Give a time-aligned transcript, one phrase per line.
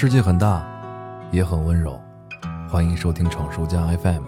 [0.00, 0.64] 世界很大，
[1.30, 2.00] 也很温柔。
[2.70, 4.22] 欢迎收听闯书家 FM，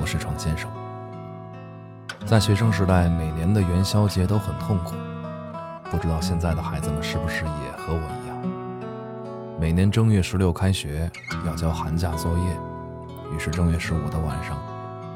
[0.00, 0.70] 我是闯先生。
[2.24, 4.94] 在学生时代，每年的元宵节都很痛苦。
[5.90, 9.58] 不知道现在的孩子们是不是也和我一样？
[9.58, 11.10] 每年正月十六开学
[11.44, 12.56] 要交寒假作业，
[13.34, 14.56] 于是正月十五的晚上，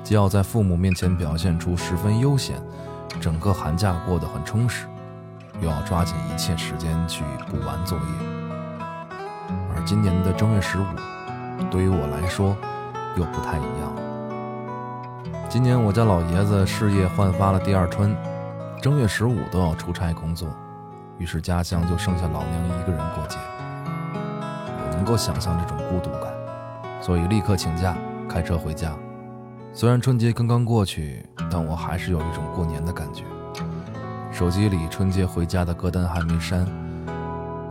[0.02, 2.60] 既要在父母面前表现出十分悠闲，
[3.20, 4.88] 整个寒假过得很充实，
[5.60, 8.37] 又要抓紧一切时间去补完作业。
[9.88, 10.84] 今年的正月十五，
[11.70, 12.54] 对于我来说
[13.16, 13.90] 又不太一样。
[15.48, 18.14] 今年我家老爷子事业焕发了第二春，
[18.82, 20.46] 正月十五都要出差工作，
[21.16, 23.38] 于是家乡就剩下老娘一个人过节。
[24.12, 26.30] 我能够想象这种孤独感，
[27.00, 27.96] 所以立刻请假
[28.28, 28.92] 开车回家。
[29.72, 33.24] 虽然春节刚刚过去，但我还是有一种过年的感觉。
[34.30, 36.66] 手机里春节回家的歌单还没删，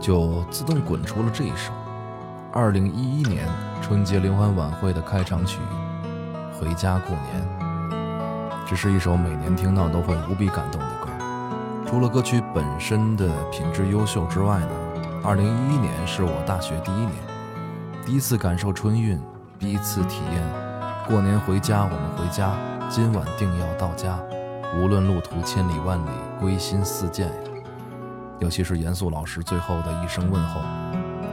[0.00, 1.72] 就自动滚出了这一首。
[2.50, 3.46] 二零一一年
[3.82, 5.58] 春节联欢晚会的开场曲
[6.58, 7.46] 《回家过年》，
[8.66, 11.08] 这是一首每年听到都会无比感动的歌。
[11.86, 14.70] 除了歌曲本身的品质优秀之外呢，
[15.22, 17.12] 二零一一年是我大学第一年，
[18.06, 19.20] 第一次感受春运，
[19.58, 20.42] 第一次体验
[21.06, 21.84] 过年回家。
[21.84, 22.52] 我们回家，
[22.88, 24.18] 今晚定要到家，
[24.80, 27.34] 无论路途千里万里，归心似箭呀。
[28.38, 30.62] 尤其是严肃老师最后的一声问候。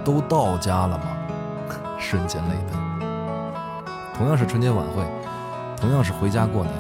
[0.06, 1.06] 都到家了吗？
[2.00, 2.80] 瞬间泪奔。
[4.14, 5.04] 同样是春节晚会，
[5.76, 6.74] 同样是回家过年，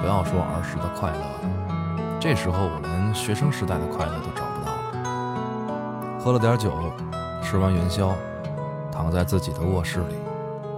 [0.00, 6.18] 不要说儿时的快乐了，这时候我连学生时代的快乐都找不到了。
[6.18, 6.72] 喝了点酒，
[7.42, 8.12] 吃完元宵，
[8.90, 10.16] 躺在自己的卧室里，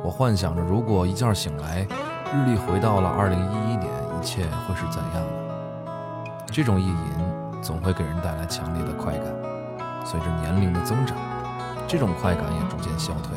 [0.02, 1.86] 我幻想着，如果一觉醒来，
[2.32, 3.88] 日历回到了二零一一年，
[4.20, 6.44] 一切会是怎样的？
[6.46, 9.24] 这种意淫总会给人带来强烈的快感，
[10.04, 11.16] 随着年龄的增长。
[11.86, 13.36] 这种快感也逐渐消退。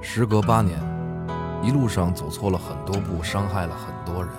[0.00, 0.78] 时隔八年，
[1.62, 4.32] 一路上走错了很多步，伤害了很多人。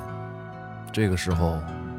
[0.92, 1.58] 这个时候，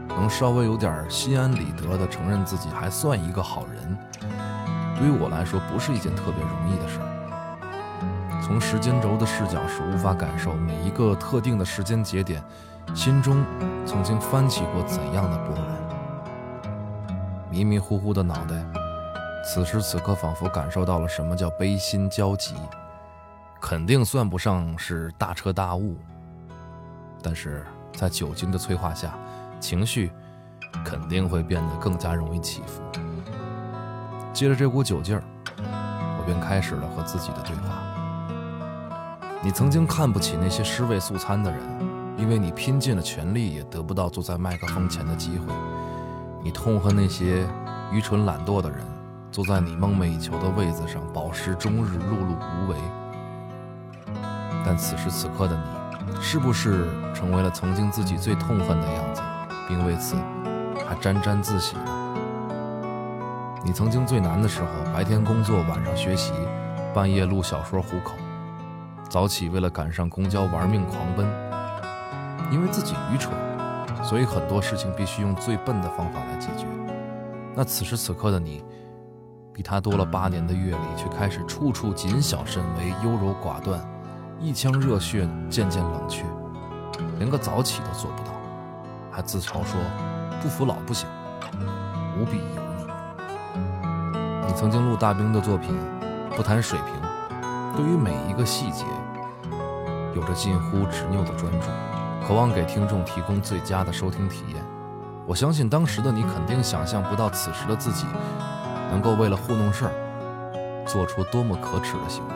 [0.08, 3.96] 能稍微有点心安理得地承认自己还算一个好人，
[4.98, 7.06] 对于我来说不是一件特别容易的事儿。
[8.42, 12.42] 从时间轴的视角是无法感受每一个特定的时间节点，
[12.94, 13.44] 心中
[13.86, 15.64] 曾经翻起过怎样的波澜。
[17.50, 18.79] 迷迷糊糊的脑袋。
[19.42, 22.54] 此时此刻，仿佛感受到了什么叫悲心交集，
[23.60, 25.96] 肯定算不上是大彻大悟，
[27.22, 29.12] 但是在酒精的催化下，
[29.58, 30.12] 情绪
[30.84, 32.82] 肯定会变得更加容易起伏。
[34.32, 35.22] 借着这股酒劲儿，
[35.56, 37.82] 我便开始了和自己的对话。
[39.42, 41.60] 你曾经看不起那些尸位素餐的人，
[42.16, 45.46] 因为你拼尽了全力也得不到坐在麦克风前的机会；
[46.44, 47.48] 你痛恨那些
[47.90, 48.78] 愚蠢懒惰的人。
[49.32, 52.76] 坐在你梦寐以求的位子上，饱食终日，碌碌无为。
[54.66, 59.22] 但此时此刻的你，是不是成为了曾经自己最痛恨的样子，
[59.68, 60.16] 并为此
[60.84, 61.76] 还沾沾自喜？
[63.64, 66.32] 你曾经最难的时候，白天工作，晚上学习，
[66.92, 68.14] 半夜录小说糊口，
[69.08, 71.24] 早起为了赶上公交玩命狂奔。
[72.50, 73.32] 因为自己愚蠢，
[74.02, 76.66] 所以很多事情必须用最笨的方法来解决。
[77.54, 78.64] 那此时此刻的你。
[79.60, 83.78] 比他多了八年的阅历，却开始处处谨小慎微、优柔寡断，
[84.40, 86.24] 一腔热血渐渐冷却，
[87.18, 88.32] 连个早起都做不到，
[89.10, 89.78] 还自嘲说
[90.40, 91.06] 不服老不行，
[92.18, 92.86] 无比油腻。
[94.46, 95.78] 你曾经录大兵的作品，
[96.34, 97.44] 不谈水平，
[97.76, 98.86] 对于每一个细节
[100.16, 101.66] 有着近乎执拗的专注，
[102.26, 104.64] 渴望给听众提供最佳的收听体验。
[105.26, 108.06] 我相信当时的你肯定想象不到，此时的自己。
[108.90, 109.92] 能够为了糊弄事儿，
[110.86, 112.34] 做出多么可耻的行为？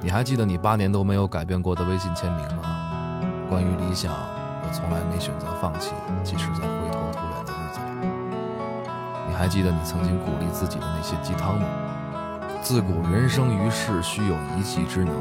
[0.00, 3.20] 你还记得你八年都没有改变过的微信签名吗？
[3.48, 5.92] 关于理想，我从来没选择放弃，
[6.24, 8.08] 即使在灰头土脸的日子里。
[9.28, 11.66] 你还记得你曾经鼓励自己的那些鸡汤吗？
[12.62, 15.14] 自古人生于世，须有一技之能，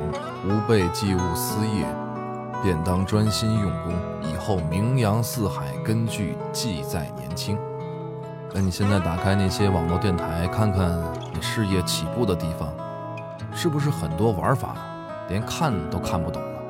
[0.47, 1.85] 吾辈既务私业，
[2.63, 7.57] 便当专心用功，以后名扬四海，根据技在年轻。
[8.57, 10.89] 那你现在打开那些网络电台，看看
[11.33, 12.69] 你事业起步的地方，
[13.53, 14.77] 是不是很多玩法
[15.27, 16.61] 连看都看不懂了？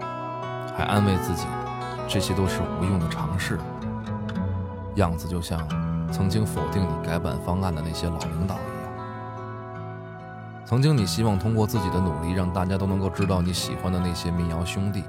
[0.76, 1.46] 还安慰自己，
[2.08, 3.60] 这些都是无用的尝试，
[4.96, 5.62] 样子就像
[6.12, 8.92] 曾经否定你改版方案的那些老领导一样。
[10.66, 15.04] 曾经你希望通过自己的努力，让大家都能够知道你喜欢的那些民谣兄弟，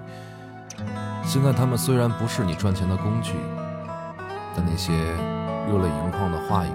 [1.24, 3.32] 现在他们虽然不是你赚钱的工具，
[4.54, 4.92] 但那些。
[5.66, 6.70] 热泪盈眶的话语，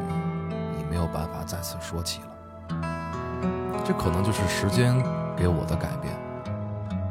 [0.77, 2.27] 你没有办法再次说起了。
[3.85, 5.01] 这可能就是时间
[5.35, 6.13] 给我的改变。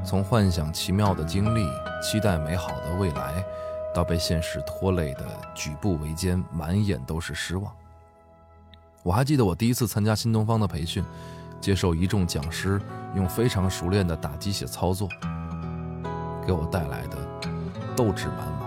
[0.04, 1.66] 从幻想奇妙的经历、
[2.02, 3.42] 期待美好的未来，
[3.94, 5.24] 到被现实拖累的
[5.54, 7.72] 举步维艰、满眼都是失望。
[9.02, 11.02] 我还记得我第一次参加新东方的培训，
[11.62, 12.78] 接受一众讲师
[13.14, 15.08] 用非常熟练的打鸡血操作，
[16.46, 17.16] 给我带来的
[17.96, 18.59] 斗志满满。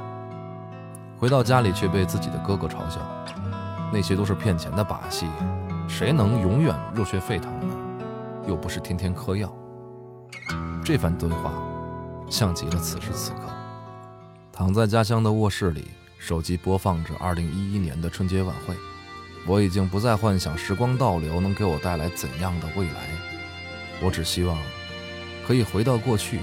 [1.24, 3.00] 回到家里却被自己的哥哥嘲笑，
[3.94, 5.26] 那些都是骗钱的把戏，
[5.88, 7.74] 谁能永远热血沸腾呢？
[8.46, 9.50] 又不是天天嗑药。
[10.84, 11.54] 这番对话，
[12.30, 13.44] 像极了此时此刻，
[14.52, 18.76] 躺在家乡的卧室里，手机播放着2011年的春节晚会。
[19.48, 23.08] 我已经不再幻想时光倒流能给我带来怎样的未来，
[24.02, 24.58] 我只希望
[25.48, 26.42] 可以回到过去，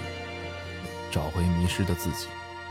[1.10, 2.28] 找回迷失的自己。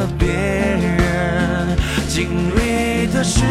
[0.00, 1.76] 了别人
[2.08, 3.42] 经历的时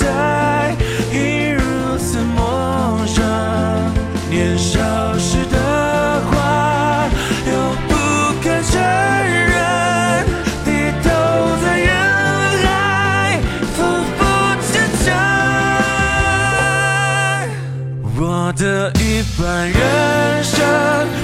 [0.00, 0.74] 代，
[1.12, 3.22] 已如此陌生。
[4.28, 4.80] 年少
[5.16, 5.56] 时的
[6.28, 7.08] 话，
[7.46, 7.52] 又
[7.86, 7.94] 不
[8.42, 9.54] 敢承认，
[10.64, 10.68] 低
[11.04, 11.08] 头
[11.62, 11.88] 在人
[12.64, 13.38] 海，
[13.76, 13.78] 匍
[14.18, 14.20] 匐
[14.66, 14.72] 前
[15.04, 15.06] 程。
[18.18, 19.78] 我的一半人
[20.42, 20.54] 生，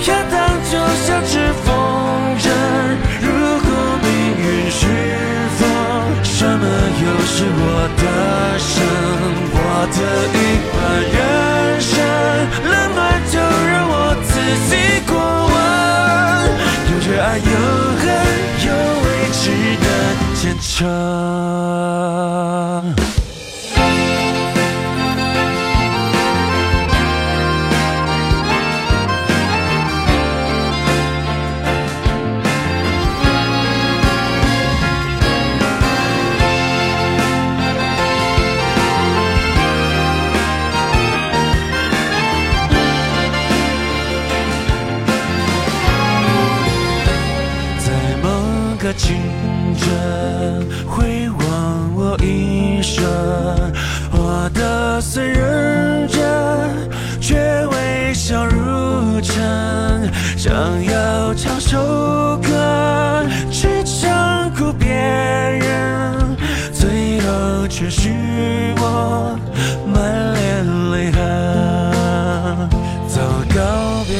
[0.06, 0.38] 要当
[0.70, 0.73] 就
[1.05, 1.32] 像只
[1.64, 1.71] 风
[7.02, 7.64] 又是我
[7.99, 8.02] 的
[8.58, 8.70] 生？
[9.54, 9.58] 我
[9.90, 9.99] 的
[10.32, 10.38] 一
[10.72, 10.75] 半
[11.12, 11.19] 人
[11.81, 11.90] 生，
[12.70, 14.31] 冷暖就让我自
[14.69, 14.72] 己
[15.08, 15.10] 过
[15.50, 15.54] 问。
[16.88, 17.43] 有热爱，有
[17.99, 18.04] 恨，
[18.66, 18.69] 有
[19.02, 19.43] 未知
[19.82, 19.87] 的
[20.37, 20.70] 前程。
[55.12, 56.19] 虽认真，
[57.20, 57.37] 却
[57.67, 60.11] 微笑如尘。
[60.38, 66.35] 想要唱首歌，去唱哭别人，
[66.73, 68.09] 最后却是
[68.79, 69.38] 我
[69.87, 71.20] 满脸泪痕。
[73.06, 73.20] 走
[73.55, 74.19] 告别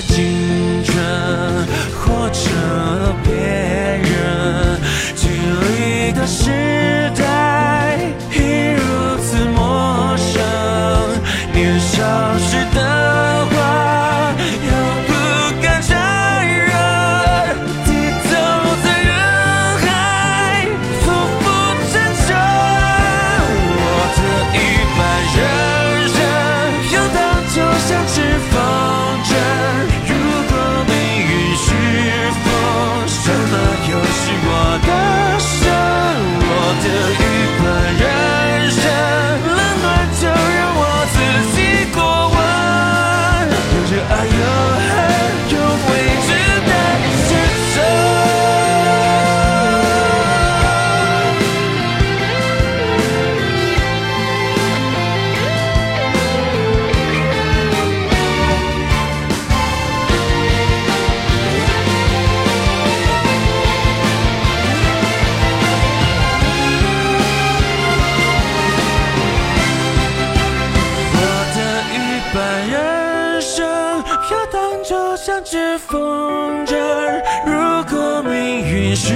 [78.95, 79.15] 是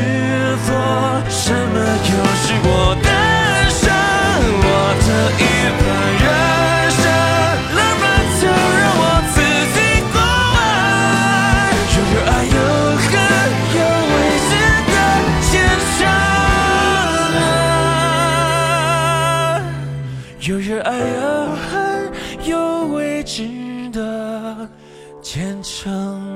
[0.65, 0.75] 风，
[1.29, 2.11] 什么又
[2.43, 2.69] 是我
[3.03, 3.09] 的
[3.69, 3.85] 生？
[4.63, 4.67] 我
[5.05, 5.45] 的一
[5.79, 5.85] 半
[6.23, 6.25] 人
[6.91, 7.05] 生，
[7.77, 8.05] 冷暖
[8.41, 9.03] 就让我
[9.35, 9.37] 自
[9.75, 9.79] 己
[10.13, 10.17] 过
[10.55, 10.59] 问。
[11.93, 12.59] 有热爱，有
[13.05, 13.05] 恨，
[13.77, 13.79] 有
[14.13, 14.15] 未
[14.49, 14.51] 知
[14.93, 14.97] 的
[15.43, 15.45] 前
[15.99, 16.01] 程。
[20.41, 21.25] 有热爱，有
[21.69, 21.71] 恨，
[22.49, 22.55] 有
[22.95, 23.35] 未知
[23.93, 23.97] 的
[25.23, 26.36] 前程。